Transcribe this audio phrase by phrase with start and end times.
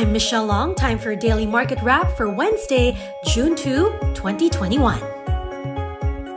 [0.00, 0.74] I'm Michelle Long.
[0.74, 2.96] Time for a daily market wrap for Wednesday,
[3.26, 4.98] June 2, 2021.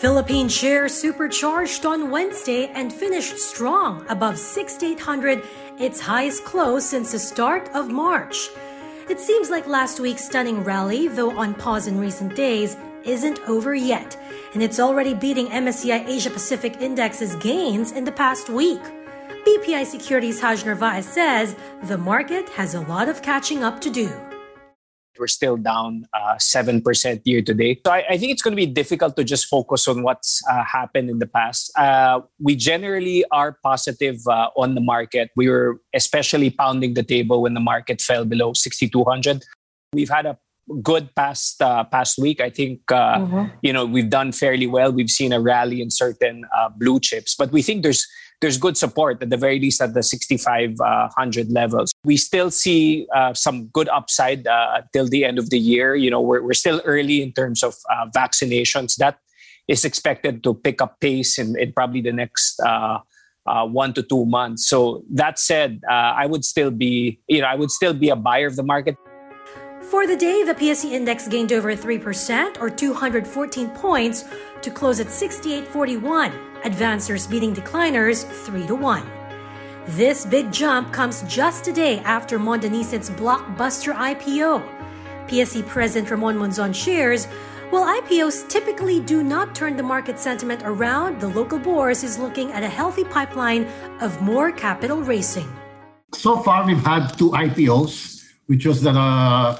[0.00, 5.40] Philippine shares supercharged on Wednesday and finished strong above 6,800,
[5.78, 8.48] its highest close since the start of March.
[9.08, 13.72] It seems like last week's stunning rally, though on pause in recent days, isn't over
[13.72, 14.16] yet,
[14.54, 18.82] and it's already beating MSCI Asia Pacific Index's gains in the past week.
[19.44, 24.10] BPI Securities Haj Narvaez says the market has a lot of catching up to do.
[25.18, 27.82] We're still down uh, 7% year to date.
[27.86, 30.64] So I, I, think it's going to be difficult to just focus on what's uh,
[30.64, 31.70] happened in the past.
[31.78, 35.30] Uh, we generally are positive uh, on the market.
[35.36, 39.44] We were especially pounding the table when the market fell below 6,200.
[39.92, 40.38] We've had a
[40.82, 42.40] good past uh, past week.
[42.40, 43.56] I think uh, mm-hmm.
[43.62, 44.90] you know we've done fairly well.
[44.90, 48.06] We've seen a rally in certain uh, blue chips, but we think there's
[48.40, 51.92] there's good support at the very least at the 6500 uh, levels.
[52.04, 55.94] We still see uh, some good upside uh, till the end of the year.
[55.94, 57.74] You know, we're we're still early in terms of
[58.14, 58.96] vaccinations.
[58.96, 59.18] That
[59.68, 62.60] is expected to pick up pace in, in probably the next.
[63.46, 64.66] Uh, one to two months.
[64.66, 68.16] So that said, uh, I would still be, you know, I would still be a
[68.16, 68.96] buyer of the market.
[69.94, 74.24] For the day, the PSE index gained over 3% or 214 points
[74.60, 79.06] to close at 68.41, advancers beating decliners 3 to 1.
[79.86, 84.66] This big jump comes just a day after Monde Nissin's blockbuster IPO.
[85.28, 87.26] PSE President Ramon Monzon shares
[87.70, 92.50] while IPOs typically do not turn the market sentiment around, the local bourse is looking
[92.50, 93.68] at a healthy pipeline
[94.00, 95.48] of more capital racing.
[96.12, 99.56] So far, we've had two IPOs, which was the uh,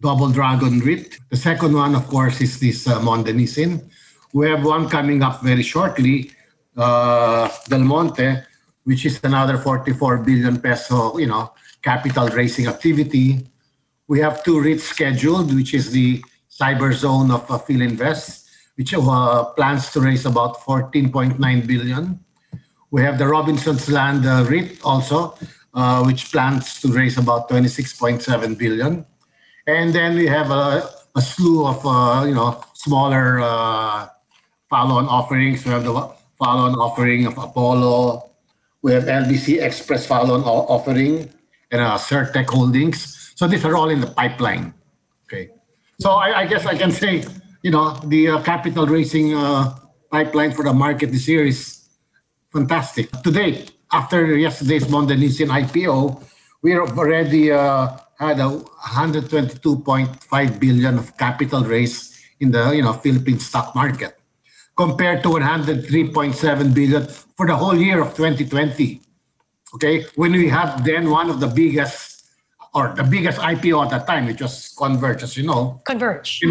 [0.00, 1.18] Double Dragon REIT.
[1.30, 3.88] The second one, of course, is this uh, Monde Nissin.
[4.32, 6.32] We have one coming up very shortly,
[6.76, 8.36] uh, Del Monte,
[8.84, 13.46] which is another 44 billion peso, you know, capital raising activity.
[14.06, 19.44] We have two REITs scheduled, which is the Cyber Zone of uh, Filinvest, which uh,
[19.56, 22.20] plans to raise about 14.9 billion.
[22.90, 24.46] We have the Robinson's Land uh,
[24.84, 25.38] also,
[25.72, 29.06] uh, which plans to raise about 26.7 billion.
[29.66, 34.08] And then we have a, a slew of uh, you know smaller uh,
[34.70, 35.64] follow-on offerings.
[35.64, 35.92] We have the
[36.38, 38.30] follow-on offering of Apollo.
[38.82, 41.28] We have LBC Express follow-on offering
[41.72, 43.32] and uh, Certec Holdings.
[43.34, 44.72] So these are all in the pipeline.
[45.26, 45.50] Okay.
[46.00, 47.24] So I, I guess I can say,
[47.62, 49.74] you know, the uh, capital raising uh,
[50.10, 51.88] pipeline for the market this year is
[52.52, 53.10] fantastic.
[53.22, 56.22] Today, after yesterday's Monde Nissin IPO,
[56.62, 63.38] we're already uh, had a 122.5 billion of capital raise in the you know Philippine
[63.38, 64.18] stock market
[64.76, 67.06] compared to 103.7 billion
[67.36, 69.00] for the whole year of 2020
[69.74, 72.24] okay when we had then one of the biggest
[72.74, 75.80] or the biggest IPO at that time which was Converge as you know.
[75.86, 76.42] Converge.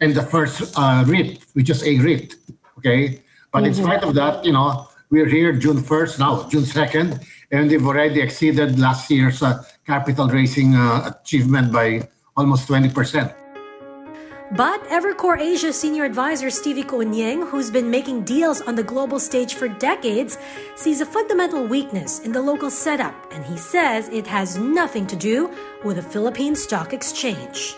[0.00, 2.34] And the first uh, REIT which is a REIT
[2.78, 3.22] okay?
[3.50, 3.66] But mm-hmm.
[3.66, 7.86] in spite of that you know we're here June 1st now June 2nd and they've
[7.86, 13.34] already exceeded last year's uh, capital raising uh, achievement by almost 20%.
[14.52, 19.54] But Evercore Asia senior advisor Stevie CuUnjieng, who's been making deals on the global stage
[19.54, 20.38] for decades,
[20.74, 25.14] sees a fundamental weakness in the local setup, and he says it has nothing to
[25.14, 27.76] do with the Philippine Stock Exchange.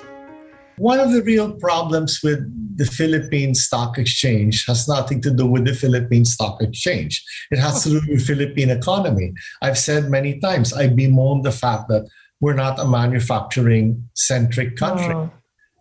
[0.78, 2.40] One of the real problems with
[2.76, 7.22] the Philippine Stock Exchange has nothing to do with the Philippine Stock Exchange.
[7.50, 9.34] It has to do with the Philippine economy.
[9.60, 12.08] I've said many times, I bemoan the fact that
[12.40, 15.14] we're not a manufacturing centric country.
[15.14, 15.30] Oh.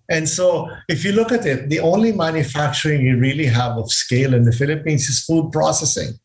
[0.09, 4.33] And so, if you look at it, the only manufacturing you really have of scale
[4.33, 6.19] in the Philippines is food processing.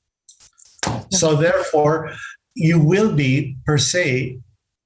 [1.12, 2.10] So, therefore,
[2.54, 4.41] you will be, per se,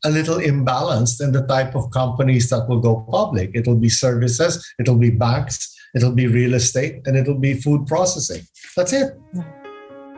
[0.04, 3.50] a little imbalanced in the type of companies that will go public.
[3.54, 8.42] It'll be services, it'll be banks, it'll be real estate, and it'll be food processing.
[8.76, 9.18] That's it.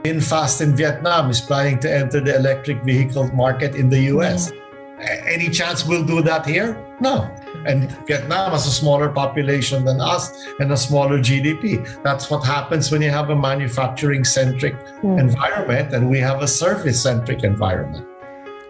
[0.04, 4.52] VinFast in Vietnam is planning to enter the electric vehicle market in the US.
[5.00, 6.96] Any chance we'll do that here?
[7.00, 7.28] No.
[7.66, 12.02] And Vietnam has a smaller population than us and a smaller GDP.
[12.02, 15.18] That's what happens when you have a manufacturing centric mm.
[15.18, 18.06] environment and we have a service centric environment.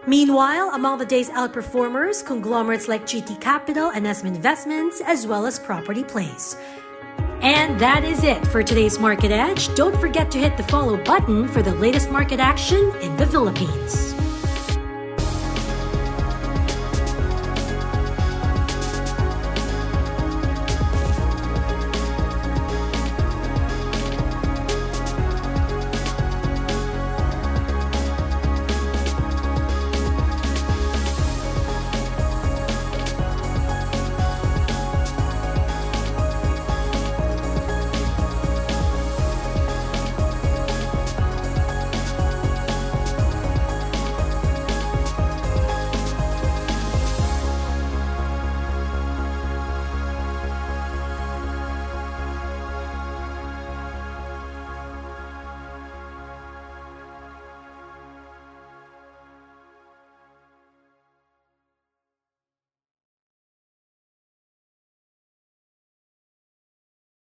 [0.06, 5.60] Meanwhile, among the day's outperformers, conglomerates like GT Capital and SM Investments, as well as
[5.60, 6.56] property plays.
[7.40, 9.72] And that is it for today's Market Edge.
[9.76, 14.11] Don't forget to hit the follow button for the latest market action in the Philippines.